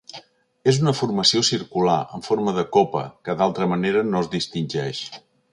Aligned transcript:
És 0.71 0.79
una 0.83 0.93
formació 0.99 1.41
circular, 1.49 1.99
en 2.19 2.25
forma 2.29 2.55
de 2.57 2.65
copa, 2.79 3.05
que 3.29 3.39
d'altra 3.43 3.71
manera 3.75 4.05
no 4.13 4.25
es 4.27 4.35
distingeix. 4.37 5.07